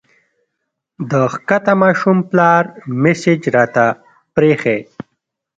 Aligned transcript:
د 1.09 1.11
ښکته 1.33 1.73
ماشوم 1.83 2.17
پلار 2.29 2.63
مسېج 3.03 3.41
راته 3.55 3.85
پرېښی 4.35 4.79